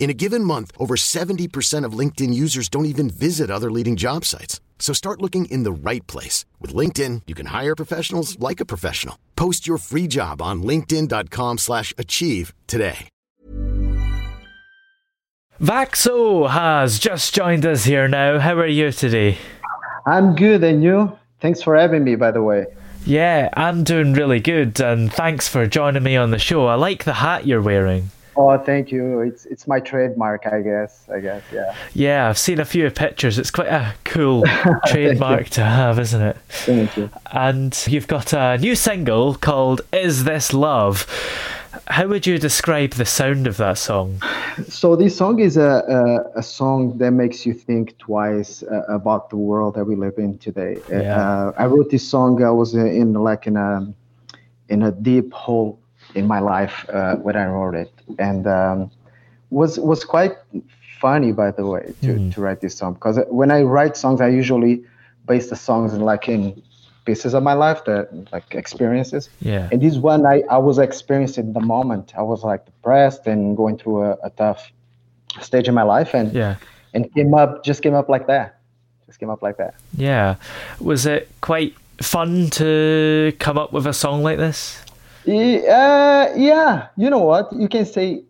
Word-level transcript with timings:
In 0.00 0.08
a 0.08 0.14
given 0.14 0.42
month, 0.42 0.72
over 0.78 0.96
70% 0.96 1.84
of 1.84 1.92
LinkedIn 1.92 2.32
users 2.32 2.70
don't 2.70 2.86
even 2.86 3.10
visit 3.10 3.50
other 3.50 3.70
leading 3.70 3.96
job 3.96 4.24
sites. 4.24 4.58
So 4.78 4.94
start 4.94 5.20
looking 5.20 5.44
in 5.44 5.62
the 5.62 5.70
right 5.70 6.04
place. 6.06 6.46
With 6.58 6.74
LinkedIn, 6.74 7.22
you 7.26 7.34
can 7.34 7.46
hire 7.46 7.76
professionals 7.76 8.40
like 8.40 8.60
a 8.60 8.64
professional. 8.64 9.16
Post 9.36 9.68
your 9.68 9.78
free 9.78 10.08
job 10.08 10.42
on 10.42 10.62
linkedin.com 10.62 11.58
slash 11.58 11.92
achieve 11.98 12.54
today. 12.66 13.08
Vaxo 15.60 16.48
has 16.48 16.98
just 16.98 17.34
joined 17.34 17.66
us 17.66 17.84
here 17.84 18.08
now. 18.08 18.38
How 18.38 18.54
are 18.54 18.66
you 18.66 18.92
today? 18.92 19.36
I'm 20.06 20.34
good, 20.34 20.64
and 20.64 20.82
you? 20.82 21.12
Thanks 21.42 21.62
for 21.62 21.76
having 21.76 22.02
me, 22.04 22.14
by 22.16 22.30
the 22.30 22.42
way. 22.42 22.64
Yeah, 23.04 23.50
I'm 23.54 23.84
doing 23.84 24.14
really 24.14 24.40
good, 24.40 24.80
and 24.80 25.12
thanks 25.12 25.46
for 25.46 25.66
joining 25.66 26.02
me 26.02 26.16
on 26.16 26.30
the 26.30 26.38
show. 26.38 26.66
I 26.66 26.76
like 26.76 27.04
the 27.04 27.12
hat 27.12 27.46
you're 27.46 27.60
wearing. 27.60 28.10
Oh, 28.40 28.56
thank 28.56 28.90
you. 28.90 29.20
It's 29.20 29.44
it's 29.44 29.68
my 29.68 29.80
trademark, 29.80 30.46
I 30.46 30.62
guess. 30.62 31.06
I 31.12 31.20
guess, 31.20 31.42
yeah. 31.52 31.76
Yeah, 31.92 32.28
I've 32.30 32.38
seen 32.38 32.58
a 32.58 32.64
few 32.64 32.90
pictures. 32.90 33.38
It's 33.38 33.50
quite 33.50 33.68
a 33.68 33.92
cool 34.04 34.44
trademark 34.86 35.50
to 35.50 35.62
have, 35.62 35.98
isn't 35.98 36.22
it? 36.22 36.38
Thank 36.48 36.96
you. 36.96 37.10
And 37.32 37.78
you've 37.86 38.06
got 38.06 38.32
a 38.32 38.56
new 38.56 38.74
single 38.76 39.34
called 39.34 39.82
"Is 39.92 40.24
This 40.24 40.54
Love." 40.54 41.06
How 41.88 42.06
would 42.06 42.26
you 42.26 42.38
describe 42.38 42.92
the 42.92 43.04
sound 43.04 43.46
of 43.46 43.58
that 43.58 43.76
song? 43.76 44.22
So 44.68 44.96
this 44.96 45.18
song 45.18 45.38
is 45.40 45.58
a 45.58 45.84
a, 46.34 46.38
a 46.38 46.42
song 46.42 46.96
that 46.96 47.10
makes 47.10 47.44
you 47.44 47.52
think 47.52 47.98
twice 47.98 48.62
uh, 48.62 48.84
about 48.88 49.28
the 49.28 49.36
world 49.36 49.74
that 49.74 49.84
we 49.84 49.96
live 49.96 50.16
in 50.16 50.38
today. 50.38 50.78
Yeah. 50.88 51.20
Uh, 51.20 51.52
I 51.58 51.66
wrote 51.66 51.90
this 51.90 52.08
song. 52.08 52.42
I 52.42 52.50
was 52.50 52.74
in 52.74 53.12
like 53.12 53.46
in 53.46 53.58
a 53.58 53.92
in 54.70 54.82
a 54.82 54.92
deep 54.92 55.30
hole 55.34 55.79
in 56.14 56.26
my 56.26 56.40
life 56.40 56.86
uh, 56.92 57.16
when 57.16 57.36
I 57.36 57.46
wrote 57.46 57.74
it, 57.74 57.92
and 58.18 58.46
um, 58.46 58.90
was 59.50 59.78
was 59.78 60.04
quite 60.04 60.32
funny, 61.00 61.32
by 61.32 61.50
the 61.50 61.64
way, 61.66 61.92
to, 62.02 62.14
Mhm. 62.14 62.34
to 62.34 62.40
write 62.40 62.60
this 62.60 62.74
song 62.76 62.94
because 62.94 63.18
when 63.28 63.50
I 63.50 63.62
write 63.62 63.96
songs, 63.96 64.20
I 64.20 64.28
usually 64.28 64.84
base 65.26 65.48
the 65.50 65.56
songs 65.56 65.94
in 65.94 66.00
like 66.00 66.28
in 66.28 66.60
pieces 67.06 67.32
of 67.34 67.42
my 67.42 67.54
life 67.54 67.84
that 67.86 68.08
like 68.32 68.54
experiences. 68.54 69.30
Yeah. 69.40 69.68
And 69.72 69.80
this 69.80 69.96
one, 69.96 70.26
I, 70.26 70.42
I 70.50 70.58
was 70.58 70.78
experiencing 70.78 71.54
the 71.54 71.60
moment. 71.60 72.12
I 72.16 72.22
was 72.22 72.44
like 72.44 72.66
depressed 72.66 73.26
and 73.26 73.56
going 73.56 73.78
through 73.78 74.02
a, 74.04 74.10
a 74.24 74.30
tough 74.30 74.70
stage 75.40 75.68
in 75.68 75.74
my 75.74 75.82
life, 75.84 76.14
and 76.14 76.32
Yeah. 76.32 76.56
and 76.94 77.12
came 77.14 77.32
up 77.34 77.64
just 77.64 77.82
came 77.82 77.94
up 77.94 78.08
like 78.08 78.26
that, 78.26 78.58
just 79.06 79.18
came 79.18 79.30
up 79.30 79.42
like 79.42 79.56
that. 79.56 79.74
Yeah. 79.96 80.34
Was 80.80 81.06
it 81.06 81.28
quite 81.40 81.72
fun 82.02 82.50
to 82.50 83.32
come 83.38 83.56
up 83.56 83.72
with 83.72 83.86
a 83.86 83.92
song 83.94 84.22
like 84.22 84.36
this? 84.38 84.82
Yeah, 85.24 86.34
yeah. 86.36 86.88
You 86.96 87.10
know 87.10 87.18
what? 87.18 87.52
You 87.52 87.68
can 87.68 87.84
say 87.86 88.24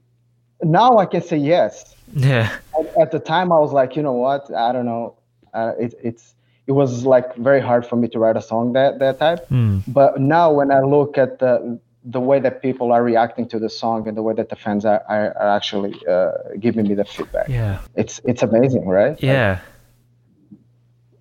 now. 0.63 0.99
I 0.99 1.07
can 1.07 1.23
say 1.23 1.37
yes. 1.37 1.95
Yeah. 2.15 2.51
At, 2.79 2.99
at 3.03 3.11
the 3.13 3.21
time, 3.21 3.53
I 3.53 3.59
was 3.59 3.73
like, 3.73 3.97
you 3.97 4.03
know 4.03 4.13
what? 4.13 4.53
I 4.53 4.73
don't 4.73 4.87
know. 4.87 5.17
Uh, 5.55 5.73
it, 5.79 5.95
it's 6.03 6.35
it 6.67 6.73
was 6.73 7.05
like 7.05 7.35
very 7.37 7.61
hard 7.61 7.87
for 7.87 7.97
me 7.97 8.09
to 8.09 8.19
write 8.19 8.37
a 8.37 8.43
song 8.43 8.73
that 8.75 8.99
that 8.99 9.19
type. 9.19 9.49
Mm. 9.49 9.83
But 9.89 10.21
now, 10.21 10.53
when 10.53 10.71
I 10.71 10.81
look 10.81 11.19
at 11.19 11.39
the 11.39 11.79
the 12.05 12.21
way 12.21 12.41
that 12.41 12.63
people 12.63 12.93
are 12.93 13.03
reacting 13.05 13.47
to 13.47 13.59
the 13.59 13.69
song 13.69 14.09
and 14.09 14.17
the 14.17 14.23
way 14.23 14.33
that 14.33 14.49
the 14.49 14.57
fans 14.57 14.87
are, 14.87 15.03
are, 15.07 15.37
are 15.37 15.55
actually 15.55 15.95
uh, 16.09 16.31
giving 16.59 16.89
me 16.89 16.95
the 16.95 17.05
feedback, 17.05 17.49
Yeah. 17.49 17.81
it's 17.95 18.21
it's 18.25 18.43
amazing, 18.43 18.87
right? 18.87 19.11
Like, 19.11 19.23
Yeah. 19.23 19.59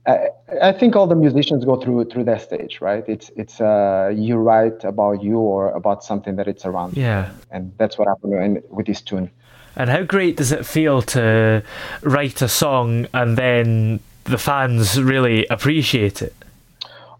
I, 0.10 0.30
I 0.70 0.72
think 0.72 0.96
all 0.96 1.08
the 1.08 1.16
musicians 1.16 1.66
go 1.66 1.76
through 1.76 2.06
through 2.06 2.26
that 2.26 2.42
stage, 2.42 2.82
right? 2.82 3.04
It's 3.08 3.30
it's 3.36 3.62
uh, 3.62 4.12
you 4.16 4.36
write 4.38 4.84
about 4.84 5.24
you 5.24 5.38
or 5.38 5.72
about 5.72 6.04
something 6.04 6.36
that 6.38 6.48
it's 6.48 6.66
around. 6.66 6.98
Yeah. 6.98 7.32
and 7.52 7.72
that's 7.78 7.98
what 7.98 8.08
happened 8.08 8.64
with 8.70 8.88
this 8.88 9.02
tune. 9.02 9.30
And 9.76 9.90
how 9.90 10.04
great 10.04 10.38
does 10.38 10.52
it 10.52 10.66
feel 10.66 11.02
to 11.04 11.64
write 12.02 12.42
a 12.42 12.50
song 12.50 13.08
and 13.14 13.38
then 13.38 14.00
the 14.26 14.38
fans 14.38 15.02
really 15.02 15.46
appreciate 15.48 16.22
it? 16.22 16.34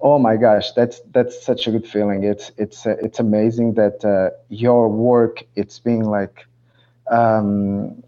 Oh 0.02 0.18
my 0.18 0.38
gosh, 0.38 0.72
that's 0.72 1.02
that's 1.12 1.44
such 1.44 1.68
a 1.68 1.72
good 1.72 1.88
feeling. 1.88 2.24
It's 2.24 2.52
it's 2.58 2.86
uh, 2.86 2.96
it's 3.02 3.20
amazing 3.20 3.74
that 3.74 4.04
uh, 4.04 4.36
your 4.50 4.90
work 4.90 5.44
it's 5.56 5.80
being 5.80 6.04
like 6.04 6.48
um, 7.12 8.04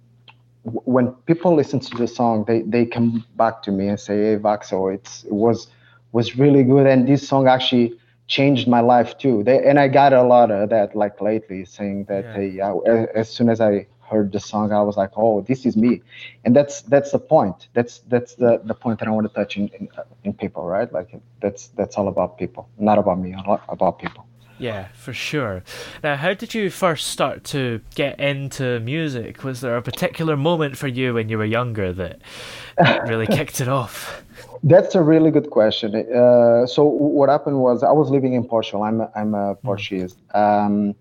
when 0.64 1.12
people 1.26 1.56
listen 1.56 1.80
to 1.80 1.98
the 1.98 2.08
song, 2.08 2.46
they 2.46 2.62
they 2.62 2.86
come 2.86 3.26
back 3.36 3.64
to 3.64 3.72
me 3.72 3.88
and 3.88 4.00
say, 4.00 4.16
"Hey, 4.18 4.38
Vaxo, 4.38 4.94
it's 4.94 5.24
it 5.24 5.34
was 5.34 5.68
was 6.12 6.38
really 6.38 6.64
good, 6.64 6.86
and 6.88 7.08
this 7.08 7.28
song 7.28 7.48
actually 7.48 7.98
changed 8.28 8.68
my 8.68 8.80
life 8.82 9.18
too." 9.18 9.44
They, 9.44 9.64
and 9.64 9.80
I 9.80 9.88
got 9.88 10.14
a 10.14 10.24
lot 10.24 10.52
of 10.52 10.70
that 10.70 10.96
like 10.96 11.20
lately, 11.22 11.66
saying 11.66 12.06
that, 12.06 12.26
Yeah. 12.26 12.34
"Hey, 12.34 12.62
I, 12.62 12.74
as, 13.16 13.30
soon 13.30 13.50
as 13.50 13.60
I 13.60 13.88
heard 14.02 14.32
the 14.32 14.40
song, 14.40 14.72
I 14.72 14.82
was 14.82 14.98
like, 14.98 15.12
oh, 15.16 15.42
this 15.42 15.66
is 15.66 15.76
me," 15.76 16.02
and 16.46 16.56
that's 16.56 16.82
that's 16.84 17.12
the 17.12 17.20
point. 17.20 17.70
That's 17.74 18.00
that's 18.08 18.36
the 18.36 18.62
the 18.64 18.76
point 18.76 19.00
that 19.00 19.08
I 19.08 19.12
want 19.12 19.28
to 19.28 19.34
touch 19.34 19.58
in 19.58 19.68
in, 19.80 19.90
in 20.24 20.34
people, 20.34 20.66
right? 20.66 20.92
Like 20.94 21.10
that's 21.42 21.70
that's 21.70 21.98
all 21.98 22.08
about 22.08 22.38
people, 22.38 22.70
not 22.78 23.00
about 23.00 23.20
me, 23.20 23.36
about 23.70 24.00
people. 24.00 24.26
Yeah, 24.62 24.90
for 24.94 25.12
sure. 25.12 25.64
Now, 26.04 26.16
how 26.16 26.34
did 26.34 26.54
you 26.54 26.70
first 26.70 27.08
start 27.08 27.44
to 27.46 27.82
get 27.96 28.20
into 28.20 28.80
music? 28.80 29.44
Was 29.44 29.62
there 29.62 29.76
a 29.76 29.82
particular 29.82 30.38
moment 30.38 30.78
for 30.78 30.88
you 30.88 31.16
when 31.16 31.30
you 31.30 31.38
were 31.40 31.46
younger 31.46 31.92
that, 31.94 32.22
that 32.78 33.08
really 33.08 33.26
kicked 33.38 33.60
it 33.60 33.68
off? 33.68 34.24
That's 34.64 34.94
a 34.94 35.02
really 35.02 35.32
good 35.32 35.50
question. 35.50 35.96
Uh, 35.96 36.68
so 36.68 36.86
what 36.86 37.30
happened 37.30 37.60
was 37.60 37.82
I 37.82 37.92
was 37.92 38.12
living 38.12 38.34
in 38.34 38.44
Portugal. 38.44 38.84
I'm 38.84 39.02
a, 39.02 39.12
I'm 39.16 39.34
a 39.34 39.56
Portuguese, 39.56 40.16
um, 40.36 40.94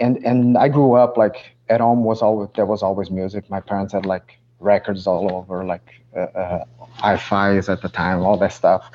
and 0.00 0.16
and 0.24 0.58
I 0.58 0.68
grew 0.68 0.94
up 0.94 1.16
like 1.16 1.52
at 1.68 1.80
home 1.80 2.02
was 2.02 2.22
always 2.22 2.48
there 2.56 2.66
was 2.66 2.82
always 2.82 3.10
music. 3.10 3.48
My 3.48 3.60
parents 3.60 3.92
had 3.92 4.04
like 4.04 4.38
records 4.60 5.06
all 5.06 5.32
over, 5.34 5.64
like 5.64 5.98
uh, 6.16 6.20
uh, 6.20 6.64
hi-fi's 6.94 7.68
at 7.68 7.82
the 7.82 7.88
time, 7.88 8.20
all 8.22 8.36
that 8.38 8.52
stuff. 8.52 8.90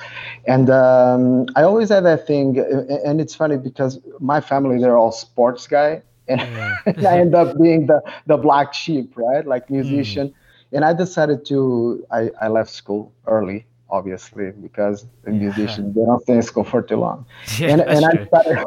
And 0.46 0.68
um, 0.68 1.46
I 1.56 1.62
always 1.62 1.88
had 1.88 2.04
that 2.04 2.26
thing, 2.26 2.58
and 3.04 3.20
it's 3.20 3.34
funny 3.34 3.56
because 3.56 4.00
my 4.20 4.40
family 4.40 4.78
they're 4.80 4.96
all 4.96 5.12
sports 5.12 5.66
guy, 5.66 6.02
and 6.28 7.06
I 7.06 7.18
end 7.18 7.34
up 7.34 7.60
being 7.60 7.86
the 7.86 8.02
the 8.26 8.36
black 8.36 8.74
sheep, 8.74 9.12
right? 9.16 9.46
Like 9.46 9.70
musician. 9.70 10.34
And 10.72 10.84
I 10.84 10.92
decided 10.92 11.44
to 11.46 12.04
I, 12.10 12.30
I 12.40 12.48
left 12.48 12.70
school 12.70 13.12
early, 13.26 13.66
obviously, 13.90 14.50
because 14.50 15.06
musicians 15.24 15.94
they 15.94 16.00
don't 16.00 16.20
stay 16.22 16.34
in 16.34 16.42
school 16.42 16.64
for 16.64 16.82
too 16.82 16.96
long. 16.96 17.26
Yeah, 17.58 17.68
and 17.68 17.80
and 17.82 18.04
I 18.04 18.26
started 18.26 18.64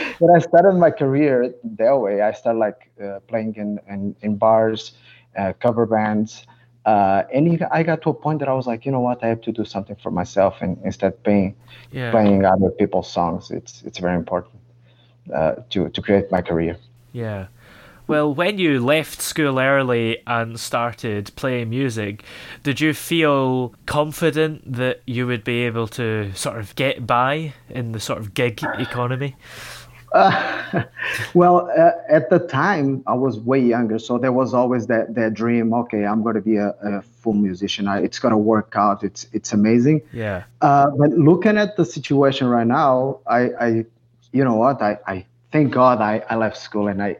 when 0.18 0.34
I 0.34 0.40
started 0.40 0.72
my 0.72 0.90
career 0.90 1.54
that 1.78 1.96
way. 1.98 2.22
I 2.22 2.32
started 2.32 2.58
like 2.58 2.90
uh, 3.02 3.20
playing 3.28 3.54
in, 3.56 3.78
in 3.88 4.16
in 4.22 4.36
bars, 4.36 4.92
uh, 5.36 5.52
cover 5.60 5.86
bands, 5.86 6.46
uh, 6.86 7.22
and 7.32 7.52
you- 7.52 7.66
I 7.70 7.82
got 7.82 8.02
to 8.02 8.10
a 8.10 8.14
point 8.14 8.38
that 8.40 8.48
I 8.48 8.52
was 8.54 8.66
like, 8.66 8.84
you 8.86 8.92
know 8.92 9.00
what, 9.00 9.22
I 9.22 9.28
have 9.28 9.40
to 9.42 9.52
do 9.52 9.64
something 9.64 9.96
for 10.02 10.10
myself, 10.10 10.56
and 10.62 10.78
instead 10.84 11.12
of 11.12 11.22
paying 11.22 11.54
Yeah. 11.92 12.10
playing 12.10 12.44
other 12.44 12.70
people's 12.70 13.10
songs, 13.12 13.50
it's 13.50 13.82
it's 13.82 13.98
very 13.98 14.16
important 14.16 14.54
uh, 15.34 15.54
to 15.70 15.88
to 15.88 16.02
create 16.02 16.30
my 16.30 16.42
career. 16.42 16.76
Yeah. 17.12 17.46
Well, 18.06 18.34
when 18.34 18.58
you 18.58 18.80
left 18.84 19.22
school 19.22 19.60
early 19.60 20.18
and 20.26 20.58
started 20.58 21.30
playing 21.36 21.70
music, 21.70 22.24
did 22.64 22.80
you 22.80 22.92
feel 22.92 23.72
confident 23.86 24.72
that 24.76 25.02
you 25.06 25.28
would 25.28 25.44
be 25.44 25.64
able 25.66 25.86
to 25.88 26.32
sort 26.34 26.58
of 26.58 26.74
get 26.74 27.06
by 27.06 27.52
in 27.68 27.92
the 27.92 28.00
sort 28.00 28.18
of 28.18 28.34
gig 28.34 28.64
economy? 28.80 29.36
Uh, 30.12 30.82
well, 31.34 31.70
uh, 31.76 31.92
at 32.08 32.30
the 32.30 32.38
time, 32.38 33.02
I 33.06 33.14
was 33.14 33.38
way 33.38 33.60
younger, 33.60 33.98
so 33.98 34.18
there 34.18 34.32
was 34.32 34.54
always 34.54 34.86
that 34.88 35.14
that 35.14 35.34
dream. 35.34 35.72
Okay, 35.72 36.04
I'm 36.04 36.22
going 36.22 36.34
to 36.34 36.40
be 36.40 36.56
a, 36.56 36.74
a 36.82 37.02
full 37.02 37.34
musician. 37.34 37.88
I, 37.88 38.00
it's 38.00 38.18
going 38.18 38.32
to 38.32 38.38
work 38.38 38.74
out. 38.76 39.04
It's 39.04 39.26
it's 39.32 39.52
amazing. 39.52 40.02
Yeah. 40.12 40.44
Uh, 40.60 40.90
but 40.90 41.10
looking 41.10 41.58
at 41.58 41.76
the 41.76 41.84
situation 41.84 42.48
right 42.48 42.66
now, 42.66 43.20
I, 43.26 43.40
I 43.60 43.66
you 44.32 44.44
know 44.44 44.56
what? 44.56 44.82
I, 44.82 44.98
I 45.06 45.26
thank 45.52 45.72
God 45.72 46.00
I, 46.00 46.24
I 46.28 46.36
left 46.36 46.56
school 46.56 46.88
and 46.88 47.02
I 47.02 47.18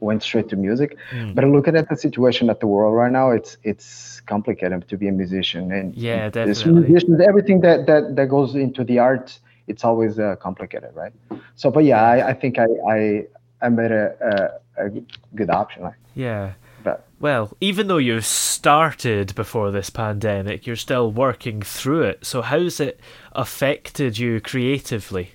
went 0.00 0.22
straight 0.22 0.48
to 0.50 0.56
music. 0.56 0.96
Mm. 1.10 1.34
But 1.34 1.44
looking 1.44 1.76
at 1.76 1.88
the 1.88 1.96
situation 1.96 2.50
at 2.50 2.60
the 2.60 2.66
world 2.66 2.94
right 2.94 3.12
now, 3.12 3.30
it's 3.30 3.56
it's 3.62 4.20
complicated 4.22 4.88
to 4.88 4.96
be 4.96 5.08
a 5.08 5.12
musician. 5.12 5.72
And 5.72 5.94
Yeah, 5.94 6.28
definitely. 6.30 6.72
musicians, 6.72 7.20
everything 7.20 7.60
that, 7.60 7.86
that 7.86 8.16
that 8.16 8.26
goes 8.28 8.54
into 8.54 8.84
the 8.84 8.98
art, 8.98 9.38
it's 9.66 9.84
always 9.84 10.18
uh, 10.18 10.36
complicated, 10.36 10.90
right? 10.94 11.12
So, 11.54 11.70
but 11.70 11.84
yeah, 11.84 12.02
I, 12.02 12.28
I 12.30 12.34
think 12.34 12.58
I 12.58 12.66
I, 12.88 13.26
I 13.62 13.68
made 13.68 13.92
a, 13.92 14.58
a, 14.78 14.86
a 14.86 14.90
good 15.34 15.50
option. 15.50 15.82
Like, 15.82 15.98
Yeah. 16.14 16.52
but 16.84 17.06
Well, 17.20 17.50
even 17.60 17.88
though 17.88 17.96
you 17.98 18.20
started 18.20 19.34
before 19.34 19.70
this 19.70 19.90
pandemic, 19.90 20.66
you're 20.66 20.76
still 20.76 21.10
working 21.10 21.62
through 21.62 22.02
it. 22.02 22.26
So 22.26 22.42
how's 22.42 22.80
it 22.80 23.00
affected 23.32 24.18
you 24.18 24.40
creatively? 24.40 25.30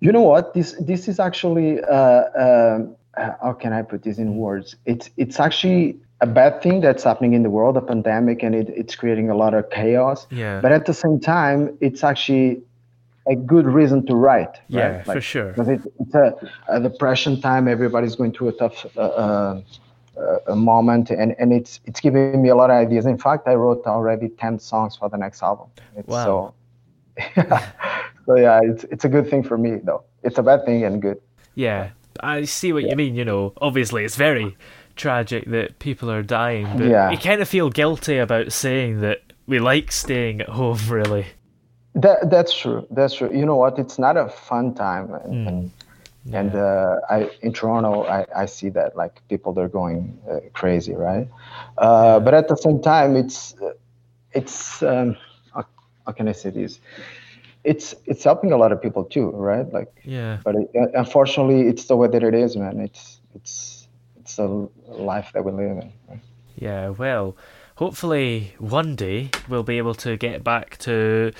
You 0.00 0.12
know 0.12 0.22
what? 0.22 0.54
This 0.54 0.74
this 0.80 1.08
is 1.08 1.18
actually 1.18 1.82
uh, 1.82 2.24
um, 2.44 2.96
uh, 3.16 3.30
how 3.42 3.52
can 3.52 3.72
I 3.72 3.82
put 3.82 4.02
this 4.02 4.18
in 4.18 4.36
words? 4.36 4.76
It's 4.84 5.10
it's 5.16 5.40
actually 5.40 5.96
a 6.20 6.26
bad 6.26 6.62
thing 6.62 6.80
that's 6.80 7.04
happening 7.04 7.34
in 7.34 7.42
the 7.42 7.50
world, 7.50 7.76
a 7.76 7.80
pandemic, 7.80 8.42
and 8.42 8.54
it, 8.54 8.68
it's 8.70 8.94
creating 8.96 9.30
a 9.30 9.34
lot 9.36 9.54
of 9.54 9.68
chaos. 9.70 10.26
Yeah. 10.30 10.60
But 10.60 10.72
at 10.72 10.84
the 10.86 10.94
same 10.94 11.20
time, 11.20 11.76
it's 11.80 12.04
actually 12.04 12.62
a 13.26 13.34
good 13.34 13.66
reason 13.66 14.04
to 14.06 14.14
write. 14.14 14.56
Yeah, 14.68 14.96
right? 14.96 15.04
for 15.06 15.20
sure. 15.20 15.48
Because 15.50 15.68
it, 15.68 15.80
it's 16.00 16.14
a, 16.14 16.34
a 16.68 16.80
depression 16.80 17.40
time. 17.40 17.68
Everybody's 17.68 18.14
going 18.14 18.32
through 18.32 18.48
a 18.48 18.52
tough 18.52 18.86
uh, 18.96 19.00
uh, 19.00 19.60
a 20.46 20.56
moment, 20.56 21.10
and, 21.10 21.34
and 21.38 21.52
it's 21.52 21.80
it's 21.86 22.00
giving 22.00 22.42
me 22.42 22.48
a 22.48 22.54
lot 22.54 22.70
of 22.70 22.76
ideas. 22.76 23.06
In 23.06 23.18
fact, 23.18 23.48
I 23.48 23.54
wrote 23.54 23.82
already 23.86 24.28
ten 24.28 24.58
songs 24.58 24.96
for 24.96 25.08
the 25.08 25.16
next 25.16 25.42
album. 25.42 25.68
It's 25.96 26.08
Wow. 26.08 26.54
So, 27.16 27.42
so 28.26 28.36
yeah, 28.36 28.60
it's 28.62 28.84
it's 28.84 29.04
a 29.04 29.08
good 29.08 29.28
thing 29.28 29.42
for 29.42 29.56
me 29.56 29.76
though. 29.82 30.04
It's 30.22 30.38
a 30.38 30.42
bad 30.42 30.64
thing 30.64 30.84
and 30.84 31.00
good. 31.00 31.20
Yeah, 31.54 31.90
I 32.20 32.44
see 32.44 32.72
what 32.72 32.84
you 32.84 32.96
mean. 32.96 33.14
You 33.14 33.24
know, 33.24 33.52
obviously 33.60 34.04
it's 34.04 34.16
very 34.16 34.56
tragic 34.96 35.50
that 35.50 35.78
people 35.78 36.10
are 36.10 36.22
dying, 36.22 36.66
but 36.76 36.86
Yeah. 36.86 37.10
you 37.10 37.18
kind 37.18 37.40
of 37.42 37.48
feel 37.48 37.70
guilty 37.70 38.18
about 38.18 38.52
saying 38.52 39.00
that 39.00 39.22
we 39.46 39.58
like 39.58 39.92
staying 39.92 40.40
at 40.40 40.50
home, 40.50 40.78
really. 40.88 41.26
That 41.94 42.30
that's 42.30 42.54
true. 42.54 42.86
That's 42.90 43.14
true. 43.14 43.30
You 43.32 43.44
know 43.46 43.56
what? 43.56 43.78
It's 43.78 43.98
not 43.98 44.16
a 44.16 44.28
fun 44.28 44.74
time, 44.74 45.12
and 45.14 45.36
Hmm. 45.36 45.46
and, 45.46 45.70
and 46.32 46.54
uh, 46.54 46.96
I 47.10 47.30
in 47.42 47.52
Toronto, 47.52 48.04
I, 48.06 48.26
I 48.36 48.46
see 48.46 48.68
that 48.70 48.96
like 48.96 49.20
people 49.28 49.52
they're 49.52 49.68
going 49.68 50.18
uh, 50.30 50.40
crazy, 50.52 50.94
right? 50.94 51.28
Uh, 51.78 52.18
But 52.20 52.34
at 52.34 52.48
the 52.48 52.56
same 52.56 52.80
time, 52.80 53.16
it's 53.16 53.54
it's 54.32 54.82
um, 54.82 55.16
how, 55.54 55.64
how 56.06 56.12
can 56.12 56.28
I 56.28 56.32
say 56.32 56.50
this? 56.50 56.80
It's 57.64 57.94
it's 58.06 58.24
helping 58.24 58.52
a 58.52 58.56
lot 58.56 58.72
of 58.72 58.80
people 58.82 59.04
too, 59.04 59.30
right? 59.30 59.70
Like, 59.72 59.92
Yeah. 60.04 60.38
but 60.44 60.54
it, 60.56 60.70
uh, 60.76 60.98
unfortunately, 60.98 61.62
it's 61.68 61.84
the 61.86 61.96
way 61.96 62.08
that 62.08 62.22
it 62.22 62.34
is, 62.34 62.56
man. 62.56 62.80
It's 62.80 63.20
it's 63.34 63.88
it's 64.20 64.38
a 64.38 64.46
life 64.88 65.30
that 65.34 65.44
we 65.44 65.52
live 65.52 65.78
in. 65.82 65.92
Right? 66.08 66.20
Yeah, 66.56 66.88
well, 66.90 67.36
hopefully 67.76 68.54
one 68.58 68.94
day 68.94 69.30
we'll 69.48 69.62
be 69.62 69.78
able 69.78 69.94
to 69.94 70.16
get 70.16 70.44
back 70.44 70.76
to 70.78 71.32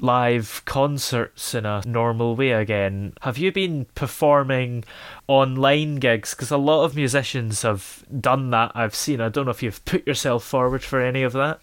live 0.00 0.62
concerts 0.64 1.54
in 1.54 1.64
a 1.64 1.82
normal 1.86 2.36
way 2.36 2.52
again. 2.52 3.12
Have 3.22 3.38
you 3.38 3.50
been 3.52 3.86
performing 3.94 4.84
online 5.26 5.96
gigs? 5.96 6.34
Because 6.34 6.50
a 6.50 6.58
lot 6.58 6.84
of 6.84 6.96
musicians 6.96 7.62
have 7.62 8.04
done 8.20 8.50
that, 8.50 8.72
I've 8.74 8.94
seen. 8.94 9.20
I 9.20 9.28
don't 9.28 9.46
know 9.46 9.50
if 9.50 9.62
you've 9.62 9.84
put 9.84 10.06
yourself 10.06 10.44
forward 10.44 10.82
for 10.82 11.00
any 11.00 11.22
of 11.22 11.32
that. 11.32 11.60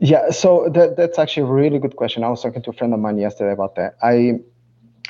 Yeah, 0.00 0.30
so 0.30 0.70
that 0.72 0.96
that's 0.96 1.18
actually 1.18 1.42
a 1.42 1.52
really 1.52 1.78
good 1.78 1.96
question. 1.96 2.24
I 2.24 2.30
was 2.30 2.42
talking 2.42 2.62
to 2.62 2.70
a 2.70 2.72
friend 2.72 2.94
of 2.94 3.00
mine 3.00 3.18
yesterday 3.18 3.52
about 3.52 3.74
that. 3.74 3.96
I 4.02 4.40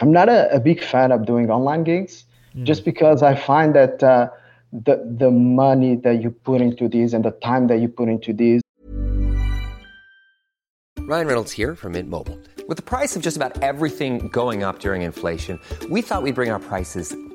I'm 0.01 0.11
not 0.11 0.29
a, 0.29 0.53
a 0.53 0.59
big 0.59 0.83
fan 0.83 1.13
of 1.13 1.27
doing 1.27 1.49
online 1.49 1.85
gigs, 1.85 2.25
just 2.65 2.85
because 2.85 3.23
I 3.23 3.37
find 3.37 3.75
that 3.77 4.03
uh, 4.03 4.31
the 4.73 4.97
the 5.19 5.31
money 5.31 5.97
that 5.97 6.23
you 6.23 6.31
put 6.31 6.61
into 6.61 6.89
these 6.89 7.13
and 7.13 7.25
the 7.25 7.33
time 7.33 7.67
that 7.67 7.81
you 7.81 7.89
put 7.89 8.09
into 8.09 8.33
these 8.33 8.61
Ryan 10.99 11.27
Reynolds 11.27 11.51
here 11.51 11.75
from 11.75 11.93
Mint 11.93 12.09
Mobile. 12.09 12.39
With 12.69 12.77
the 12.77 12.85
price 12.85 13.17
of 13.17 13.23
just 13.23 13.37
about 13.37 13.61
everything 13.65 14.29
going 14.29 14.63
up 14.63 14.79
during 14.79 15.03
inflation, 15.03 15.59
we 15.91 16.03
thought 16.03 16.23
we'd 16.23 16.37
bring 16.37 16.53
our 16.53 16.61
prices 16.61 17.17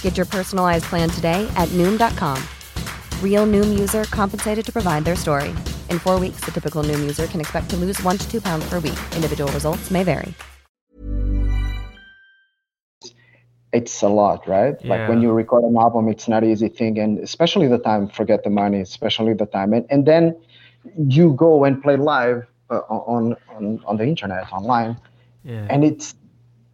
Get 0.00 0.16
your 0.16 0.24
personalized 0.24 0.84
plan 0.84 1.10
today 1.10 1.46
at 1.56 1.68
Noom.com. 1.70 2.42
Real 3.22 3.46
Noom 3.46 3.78
user 3.78 4.04
compensated 4.04 4.64
to 4.64 4.72
provide 4.72 5.04
their 5.04 5.16
story. 5.16 5.50
In 5.90 5.98
four 5.98 6.18
weeks, 6.18 6.40
the 6.46 6.50
typical 6.50 6.82
Noom 6.82 7.00
user 7.00 7.26
can 7.26 7.40
expect 7.40 7.68
to 7.70 7.76
lose 7.76 8.02
one 8.02 8.16
to 8.16 8.30
two 8.30 8.40
pounds 8.40 8.66
per 8.70 8.80
week. 8.80 8.98
Individual 9.14 9.52
results 9.52 9.90
may 9.90 10.02
vary. 10.02 10.32
it's 13.72 14.00
a 14.00 14.08
lot, 14.08 14.46
right? 14.48 14.82
Like 14.86 15.06
when 15.06 15.20
you 15.20 15.32
record 15.32 15.62
an 15.64 15.76
album, 15.76 16.08
it's 16.08 16.28
not 16.28 16.42
an 16.42 16.50
easy 16.50 16.68
thing, 16.68 16.98
and 16.98 17.18
especially 17.18 17.68
the 17.68 17.76
time. 17.78 18.08
Forget 18.08 18.42
the 18.42 18.48
money, 18.48 18.80
especially 18.80 19.34
the 19.34 19.44
time, 19.44 19.74
and 19.74 19.84
and 19.90 20.06
then 20.06 20.34
you 20.96 21.34
go 21.34 21.64
and 21.64 21.82
play 21.82 21.96
live 21.96 22.46
uh, 22.70 22.76
on 22.88 23.36
on 23.54 23.80
on 23.84 23.96
the 23.98 24.04
internet 24.04 24.50
online, 24.50 24.96
Yeah. 25.44 25.66
and 25.68 25.84
it's 25.84 26.14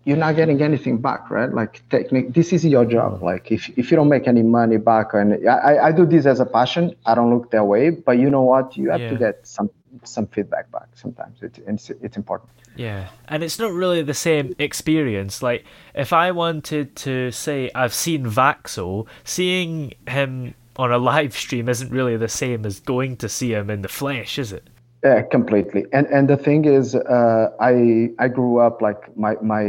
you're 0.04 0.16
not 0.16 0.34
getting 0.36 0.60
anything 0.62 0.98
back, 0.98 1.30
right? 1.30 1.52
Like 1.52 1.82
technique, 1.90 2.32
this 2.34 2.52
is 2.52 2.64
your 2.64 2.84
job. 2.84 3.22
Like 3.22 3.52
if 3.52 3.68
if 3.78 3.90
you 3.90 3.96
don't 3.96 4.08
make 4.08 4.26
any 4.26 4.42
money 4.42 4.76
back, 4.78 5.14
and 5.14 5.48
I 5.48 5.78
I- 5.88 5.92
do 5.92 6.04
this 6.06 6.26
as 6.26 6.40
a 6.40 6.46
passion. 6.46 6.94
I 7.06 7.14
don't 7.14 7.30
look 7.34 7.50
that 7.52 7.64
way, 7.64 7.90
but 7.90 8.18
you 8.18 8.28
know 8.30 8.42
what? 8.42 8.76
You 8.76 8.90
have 8.90 9.00
Yeah. 9.00 9.10
to 9.10 9.16
get 9.16 9.46
some 9.46 9.70
some 10.04 10.26
feedback 10.28 10.72
back 10.72 10.88
sometimes 10.94 11.42
it, 11.42 11.58
it's 11.66 11.90
it's 11.90 12.16
important 12.16 12.48
yeah 12.76 13.08
and 13.28 13.42
it's 13.44 13.58
not 13.58 13.70
really 13.72 14.00
the 14.02 14.14
same 14.14 14.54
experience 14.58 15.42
like 15.42 15.66
if 15.94 16.14
i 16.14 16.30
wanted 16.30 16.96
to 16.96 17.30
say 17.30 17.70
i've 17.74 17.92
seen 17.92 18.24
vaxo 18.24 19.06
seeing 19.22 19.92
him 20.08 20.54
on 20.76 20.90
a 20.90 20.96
live 20.96 21.34
stream 21.36 21.68
isn't 21.68 21.92
really 21.92 22.16
the 22.16 22.26
same 22.26 22.64
as 22.64 22.80
going 22.80 23.14
to 23.16 23.28
see 23.28 23.52
him 23.52 23.68
in 23.68 23.82
the 23.82 23.88
flesh 23.88 24.38
is 24.38 24.50
it 24.50 24.66
yeah, 25.04 25.22
completely. 25.22 25.86
And 25.92 26.06
and 26.06 26.28
the 26.28 26.36
thing 26.36 26.64
is, 26.64 26.94
uh, 26.94 27.50
I 27.58 28.10
I 28.20 28.28
grew 28.28 28.58
up 28.58 28.80
like 28.80 29.16
my 29.16 29.34
my 29.42 29.64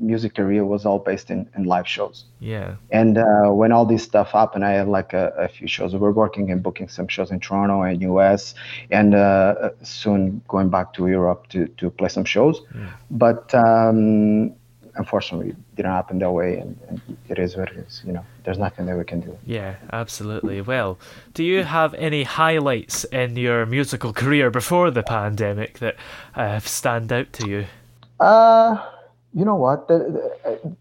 music 0.00 0.34
career 0.34 0.64
was 0.64 0.84
all 0.84 0.98
based 0.98 1.30
in, 1.30 1.48
in 1.56 1.64
live 1.64 1.86
shows. 1.86 2.24
Yeah. 2.40 2.74
And 2.90 3.16
uh, 3.16 3.50
when 3.50 3.70
all 3.70 3.86
this 3.86 4.02
stuff 4.02 4.32
happened, 4.32 4.64
I 4.64 4.72
had 4.72 4.88
like 4.88 5.12
a, 5.12 5.32
a, 5.38 5.48
few 5.48 5.68
shows. 5.68 5.92
We 5.92 6.00
were 6.00 6.12
working 6.12 6.50
and 6.50 6.62
booking 6.62 6.88
some 6.88 7.06
shows 7.06 7.30
in 7.30 7.38
Toronto 7.38 7.82
and 7.82 8.02
US, 8.02 8.54
and 8.90 9.14
uh, 9.14 9.70
soon 9.82 10.42
going 10.48 10.68
back 10.68 10.92
to 10.94 11.06
Europe 11.06 11.46
to 11.50 11.68
to 11.68 11.88
play 11.90 12.08
some 12.08 12.24
shows. 12.24 12.60
Mm. 12.74 12.88
But 13.10 13.54
um, 13.54 14.52
unfortunately 14.96 15.50
it 15.50 15.76
didn't 15.76 15.92
happen 15.92 16.18
that 16.18 16.30
way 16.30 16.58
and, 16.58 16.78
and, 16.88 17.00
it 17.28 17.38
is 17.38 17.56
what 17.56 17.70
it 17.70 17.76
is 17.78 18.02
you 18.06 18.12
know. 18.12 18.24
There's 18.44 18.58
nothing 18.58 18.86
that 18.86 18.96
we 18.96 19.04
can 19.04 19.20
do. 19.20 19.36
Yeah 19.44 19.76
absolutely. 19.92 20.60
Well 20.60 20.98
do 21.34 21.42
you 21.44 21.64
have 21.64 21.94
any 21.94 22.22
highlights 22.24 23.04
in 23.04 23.36
your 23.36 23.66
musical 23.66 24.12
career 24.12 24.50
before 24.50 24.90
the 24.90 25.02
pandemic 25.02 25.78
that 25.80 25.96
uh, 26.34 26.58
stand 26.60 27.12
out 27.12 27.32
to 27.34 27.48
you? 27.48 27.66
Uh 28.20 28.76
you 29.34 29.44
know 29.44 29.56
what? 29.56 29.86
The, 29.86 29.98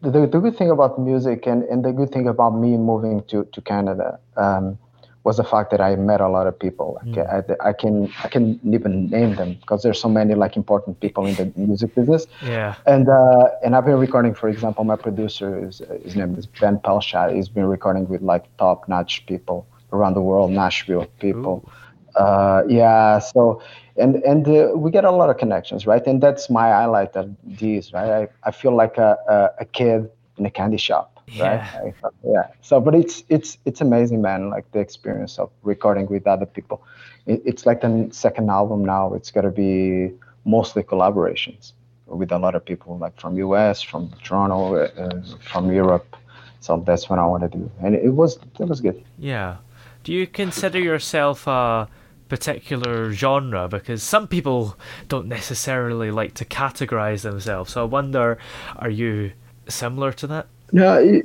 the, 0.01 0.09
the, 0.09 0.27
the 0.27 0.39
good 0.39 0.57
thing 0.57 0.71
about 0.71 0.97
music 0.97 1.45
and, 1.45 1.63
and 1.63 1.83
the 1.83 1.91
good 1.91 2.11
thing 2.11 2.29
about 2.29 2.51
me 2.51 2.77
moving 2.77 3.21
to, 3.25 3.43
to 3.51 3.61
canada 3.61 4.17
um, 4.37 4.77
was 5.25 5.37
the 5.37 5.43
fact 5.43 5.71
that 5.71 5.81
I 5.81 5.95
met 5.95 6.21
a 6.21 6.29
lot 6.29 6.45
of 6.45 6.57
people. 6.57 6.99
Like 7.01 7.15
mm. 7.15 7.57
I, 7.59 7.69
I, 7.69 7.73
can 7.73 8.13
I 8.23 8.27
can 8.27 8.59
even 8.63 9.09
name 9.09 9.35
them 9.35 9.55
because 9.59 9.81
there's 9.81 9.99
so 9.99 10.07
many 10.07 10.35
like 10.35 10.55
important 10.55 10.99
people 10.99 11.25
in 11.25 11.33
the 11.35 11.51
music 11.57 11.95
business. 11.95 12.27
Yeah. 12.43 12.75
And 12.85 13.09
uh, 13.09 13.49
and 13.63 13.75
I've 13.75 13.85
been 13.85 13.97
recording, 13.97 14.35
for 14.35 14.47
example, 14.47 14.83
my 14.83 14.95
producer 14.95 15.67
is 15.67 15.81
his 16.03 16.15
name 16.15 16.35
is 16.35 16.45
Ben 16.45 16.77
Pelshad. 16.77 17.35
He's 17.35 17.49
been 17.49 17.65
recording 17.65 18.07
with 18.07 18.21
like 18.21 18.45
top 18.57 18.87
notch 18.87 19.25
people 19.25 19.67
around 19.91 20.13
the 20.13 20.21
world, 20.21 20.51
Nashville 20.51 21.07
people. 21.19 21.67
Uh, 22.15 22.61
yeah. 22.69 23.17
So 23.17 23.63
and 23.97 24.17
and 24.17 24.47
uh, 24.47 24.73
we 24.75 24.91
get 24.91 25.05
a 25.05 25.11
lot 25.11 25.31
of 25.31 25.37
connections, 25.37 25.87
right? 25.87 26.05
And 26.05 26.21
that's 26.21 26.51
my 26.51 26.69
highlight 26.69 27.15
of 27.15 27.35
these, 27.43 27.91
right? 27.93 28.11
I, 28.11 28.27
I 28.43 28.51
feel 28.51 28.75
like 28.75 28.99
a, 28.99 29.17
a, 29.27 29.63
a 29.63 29.65
kid 29.65 30.07
in 30.37 30.45
a 30.45 30.51
candy 30.51 30.77
shop 30.77 31.14
yeah. 31.27 31.81
right? 31.81 31.93
Yeah. 32.23 32.47
So 32.61 32.79
but 32.79 32.95
it's 32.95 33.23
it's 33.29 33.57
it's 33.65 33.81
amazing 33.81 34.21
man 34.21 34.49
like 34.49 34.71
the 34.71 34.79
experience 34.79 35.39
of 35.39 35.49
recording 35.63 36.07
with 36.07 36.27
other 36.27 36.45
people. 36.45 36.83
It, 37.25 37.41
it's 37.45 37.65
like 37.65 37.81
the 37.81 38.09
second 38.11 38.49
album 38.49 38.85
now. 38.85 39.13
It's 39.13 39.31
going 39.31 39.45
to 39.45 39.51
be 39.51 40.13
mostly 40.45 40.83
collaborations 40.83 41.73
with 42.05 42.31
a 42.31 42.37
lot 42.37 42.53
of 42.53 42.63
people 42.63 42.97
like 42.99 43.19
from 43.19 43.35
us 43.53 43.81
from 43.81 44.13
toronto 44.23 44.75
uh, 44.75 45.21
from 45.51 45.71
europe. 45.71 46.15
So 46.59 46.83
that's 46.85 47.09
what 47.09 47.19
i 47.19 47.25
want 47.25 47.43
to 47.43 47.57
do. 47.57 47.69
And 47.81 47.95
it 47.95 48.13
was 48.13 48.37
it 48.59 48.67
was 48.67 48.81
good. 48.81 49.03
Yeah. 49.17 49.57
Do 50.03 50.13
you 50.13 50.27
consider 50.27 50.79
yourself 50.79 51.47
a 51.47 51.87
particular 52.29 53.11
genre? 53.11 53.67
Because 53.67 54.03
some 54.03 54.27
people 54.27 54.77
don't 55.07 55.27
necessarily 55.27 56.11
like 56.11 56.35
to 56.35 56.45
categorize 56.45 57.23
themselves. 57.23 57.73
So 57.73 57.81
i 57.81 57.85
wonder 57.85 58.37
are 58.77 58.89
you 58.89 59.31
similar 59.67 60.11
to 60.13 60.27
that 60.27 60.47
no, 60.71 61.21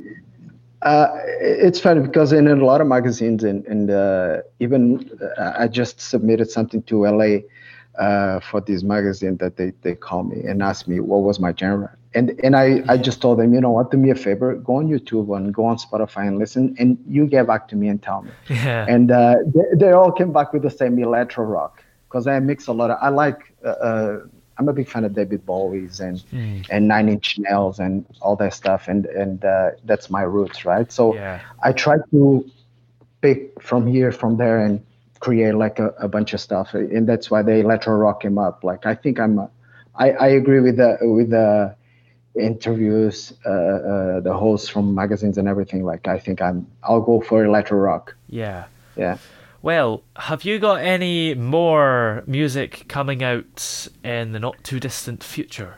uh, 0.81 1.07
it's 1.39 1.79
funny 1.79 2.01
because 2.01 2.31
in 2.31 2.47
a 2.47 2.55
lot 2.55 2.81
of 2.81 2.87
magazines 2.87 3.43
and, 3.43 3.65
and 3.65 3.91
uh, 3.91 4.41
even 4.59 5.09
uh, 5.37 5.53
I 5.57 5.67
just 5.67 6.01
submitted 6.01 6.49
something 6.49 6.81
to 6.83 7.05
LA 7.05 7.39
uh, 7.99 8.39
for 8.39 8.61
this 8.61 8.83
magazine 8.83 9.37
that 9.37 9.57
they, 9.57 9.73
they 9.81 9.93
call 9.93 10.23
me 10.23 10.41
and 10.43 10.63
ask 10.63 10.87
me 10.87 10.99
what 10.99 11.21
was 11.21 11.39
my 11.39 11.53
genre. 11.53 11.95
And 12.13 12.37
and 12.43 12.57
I, 12.57 12.83
I 12.89 12.97
just 12.97 13.21
told 13.21 13.39
them, 13.39 13.53
you 13.53 13.61
know 13.61 13.71
what, 13.71 13.89
do 13.91 13.97
me 13.97 14.09
a 14.09 14.15
favor, 14.15 14.55
go 14.55 14.75
on 14.75 14.87
YouTube 14.89 15.35
and 15.35 15.53
go 15.53 15.65
on 15.65 15.77
Spotify 15.77 16.27
and 16.27 16.39
listen, 16.39 16.75
and 16.77 16.97
you 17.07 17.25
get 17.25 17.47
back 17.47 17.69
to 17.69 17.75
me 17.77 17.87
and 17.87 18.01
tell 18.01 18.23
me. 18.23 18.31
Yeah. 18.49 18.85
And 18.89 19.11
uh, 19.11 19.35
they, 19.45 19.85
they 19.85 19.91
all 19.91 20.11
came 20.11 20.33
back 20.33 20.51
with 20.51 20.63
the 20.63 20.69
same 20.69 20.99
electro 20.99 21.45
rock 21.45 21.83
because 22.09 22.27
I 22.27 22.37
mix 22.39 22.67
a 22.67 22.73
lot 22.73 22.91
of, 22.91 22.97
I 23.01 23.09
like 23.09 23.53
uh, 23.63 24.17
I'm 24.61 24.69
a 24.69 24.73
big 24.73 24.87
fan 24.87 25.05
of 25.05 25.15
David 25.15 25.43
Bowie's 25.43 25.99
and 25.99 26.17
mm. 26.31 26.63
and 26.69 26.87
Nine 26.87 27.09
Inch 27.09 27.39
Nails 27.39 27.79
and 27.79 28.05
all 28.21 28.35
that 28.35 28.53
stuff, 28.53 28.87
and 28.87 29.07
and 29.07 29.43
uh, 29.43 29.71
that's 29.85 30.11
my 30.11 30.21
roots, 30.21 30.65
right? 30.65 30.91
So 30.91 31.15
yeah. 31.15 31.41
I 31.63 31.71
try 31.71 31.97
to 32.11 32.45
pick 33.21 33.59
from 33.59 33.87
here, 33.87 34.11
from 34.11 34.37
there, 34.37 34.63
and 34.63 34.85
create 35.19 35.55
like 35.55 35.79
a, 35.79 35.87
a 35.97 36.07
bunch 36.07 36.33
of 36.35 36.41
stuff, 36.41 36.75
and 36.75 37.09
that's 37.09 37.31
why 37.31 37.41
the 37.41 37.55
electro 37.55 37.95
rock 37.95 38.23
him 38.23 38.37
up. 38.37 38.63
Like 38.63 38.85
I 38.85 38.93
think 38.93 39.19
I'm, 39.19 39.39
a, 39.39 39.49
I 39.95 40.11
I 40.11 40.27
agree 40.27 40.59
with 40.59 40.77
the 40.77 40.99
with 41.01 41.31
the 41.31 41.75
interviews, 42.39 43.33
uh, 43.43 43.49
uh, 43.49 44.19
the 44.19 44.33
hosts 44.33 44.69
from 44.69 44.93
magazines 44.93 45.39
and 45.39 45.47
everything. 45.47 45.83
Like 45.83 46.07
I 46.07 46.19
think 46.19 46.39
I'm, 46.39 46.67
I'll 46.83 47.01
go 47.01 47.19
for 47.19 47.43
electro 47.43 47.79
rock. 47.79 48.15
Yeah. 48.29 48.65
Yeah. 48.95 49.17
Well, 49.63 50.03
have 50.15 50.43
you 50.43 50.57
got 50.57 50.81
any 50.81 51.35
more 51.35 52.23
music 52.25 52.85
coming 52.87 53.23
out 53.23 53.87
in 54.03 54.31
the 54.31 54.39
not 54.39 54.63
too 54.63 54.79
distant 54.79 55.23
future? 55.23 55.77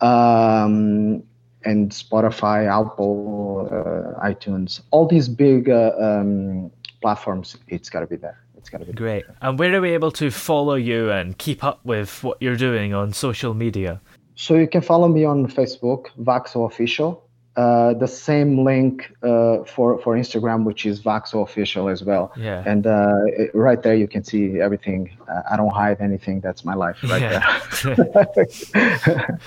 Um, 0.00 1.24
and 1.64 1.90
Spotify, 1.90 2.66
Apple, 2.66 3.68
uh, 3.70 4.26
iTunes, 4.26 4.80
all 4.90 5.06
these 5.06 5.28
big 5.28 5.68
uh, 5.68 5.92
um, 6.00 6.70
platforms, 7.02 7.56
it's 7.68 7.90
got 7.90 8.00
to 8.00 8.06
be 8.06 8.16
there. 8.16 8.38
It's 8.56 8.68
got 8.68 8.78
to 8.78 8.84
be 8.84 8.92
great. 8.92 9.26
There. 9.26 9.36
And 9.42 9.58
where 9.58 9.74
are 9.74 9.80
we 9.80 9.90
able 9.90 10.12
to 10.12 10.30
follow 10.30 10.74
you 10.74 11.10
and 11.10 11.36
keep 11.38 11.64
up 11.64 11.80
with 11.84 12.22
what 12.22 12.38
you're 12.40 12.56
doing 12.56 12.92
on 12.92 13.12
social 13.12 13.54
media? 13.54 14.00
So 14.34 14.54
you 14.54 14.68
can 14.68 14.82
follow 14.82 15.08
me 15.08 15.24
on 15.24 15.46
Facebook, 15.46 16.06
Vaxo 16.18 16.66
Official. 16.66 17.22
Uh, 17.60 17.92
the 18.04 18.06
same 18.28 18.50
link 18.70 18.94
uh, 19.22 19.56
for 19.72 19.86
for 20.02 20.10
Instagram, 20.22 20.60
which 20.68 20.82
is 20.90 20.96
Vaxo 21.08 21.36
official 21.48 21.84
as 21.94 22.00
well. 22.08 22.24
Yeah. 22.48 22.70
And 22.72 22.82
uh, 22.86 23.40
it- 23.42 23.50
right 23.68 23.80
there, 23.84 23.96
you 24.02 24.08
can 24.14 24.22
see 24.30 24.44
everything. 24.66 25.00
Uh, 25.30 25.52
I 25.52 25.54
don't 25.58 25.74
hide 25.82 25.98
anything. 26.08 26.36
That's 26.46 26.62
my 26.70 26.76
life 26.84 26.96
right 27.12 27.26
there. 27.32 27.44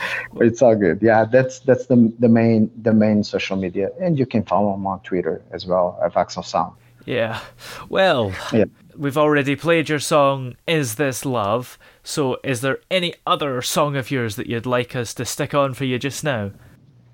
it's 0.48 0.62
all 0.62 0.76
good. 0.76 1.00
Yeah, 1.02 1.26
that's 1.26 1.60
that's 1.68 1.86
the 1.88 2.12
the 2.20 2.30
main 2.30 2.70
the 2.82 2.94
main 2.94 3.24
social 3.24 3.58
media, 3.58 3.90
and 4.00 4.18
you 4.20 4.26
can 4.26 4.44
follow 4.44 4.72
them 4.72 4.86
on 4.88 5.00
Twitter 5.02 5.42
as 5.52 5.66
well 5.66 6.00
at 6.04 6.14
Vaxo 6.14 6.44
Sound. 6.44 6.74
Yeah. 7.06 7.40
Well, 7.90 8.32
Yeah. 8.54 8.66
we've 8.96 9.18
already 9.18 9.56
played 9.58 9.90
your 9.90 10.00
song, 10.00 10.56
Is 10.68 10.96
This 10.96 11.26
Love? 11.26 11.78
So, 12.04 12.38
is 12.44 12.62
there 12.62 12.78
any 12.90 13.16
other 13.28 13.62
song 13.62 13.98
of 13.98 14.10
yours 14.10 14.36
that 14.38 14.48
you'd 14.48 14.66
like 14.66 14.96
us 14.96 15.14
to 15.16 15.26
stick 15.26 15.54
on 15.54 15.74
for 15.74 15.84
you 15.86 16.00
just 16.00 16.24
now? 16.24 16.52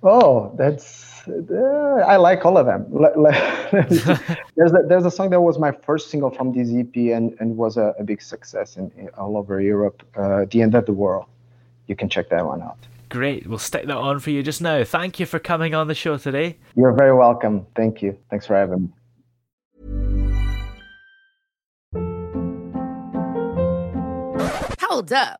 Oh, 0.01 0.53
that's 0.58 1.10
uh, 1.27 2.03
I 2.08 2.15
like 2.15 2.46
all 2.46 2.58
of 2.58 2.65
them. 2.65 2.86
Le- 2.91 3.18
le- 3.18 3.68
there's 4.56 4.74
a, 4.74 4.84
there's 4.88 5.06
a 5.06 5.12
song 5.12 5.29
that 5.32 5.41
was 5.41 5.60
my 5.60 5.72
first 5.72 6.10
single 6.10 6.32
from 6.32 6.53
this 6.53 6.70
EP 6.74 6.96
and, 7.15 7.36
and 7.39 7.58
was 7.58 7.77
a, 7.77 7.94
a 8.00 8.03
big 8.03 8.22
success 8.22 8.77
in, 8.77 8.91
in 8.98 9.10
all 9.18 9.38
over 9.38 9.60
Europe. 9.62 10.03
Uh, 10.15 10.46
the 10.50 10.62
end 10.62 10.75
of 10.75 10.86
the 10.86 10.94
world. 10.94 11.25
You 11.88 11.96
can 11.96 12.08
check 12.08 12.29
that 12.29 12.46
one 12.46 12.62
out. 12.62 12.77
Great. 13.10 13.48
We'll 13.48 13.58
stick 13.58 13.88
that 13.88 13.98
on 13.98 14.20
for 14.20 14.29
you 14.29 14.44
just 14.44 14.62
now. 14.62 14.84
Thank 14.84 15.20
you 15.20 15.25
for 15.25 15.39
coming 15.39 15.74
on 15.74 15.88
the 15.88 15.96
show 15.96 16.18
today. 16.18 16.58
You're 16.75 16.94
very 16.94 17.15
welcome. 17.15 17.65
Thank 17.75 18.03
you. 18.03 18.18
Thanks 18.29 18.46
for 18.46 18.56
having 18.56 18.84
me. 18.84 18.89
Hold 24.79 25.12
up. 25.12 25.39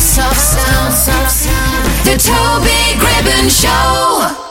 Throbbing 0.00 0.30
pulse 0.64 1.08
of 1.08 1.28
sound. 1.28 1.84
The 2.04 2.16
Toby 2.16 2.98
Gribbon 2.98 3.50
Show. 3.50 4.49